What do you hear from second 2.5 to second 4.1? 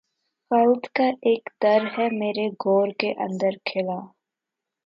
گور کے اندر کھلا